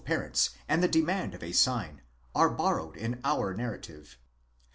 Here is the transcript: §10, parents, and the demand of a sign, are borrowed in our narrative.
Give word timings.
§10, 0.03 0.15
parents, 0.15 0.49
and 0.67 0.81
the 0.81 0.87
demand 0.87 1.35
of 1.35 1.43
a 1.43 1.51
sign, 1.51 2.01
are 2.33 2.49
borrowed 2.49 2.97
in 2.97 3.21
our 3.23 3.53
narrative. 3.53 4.17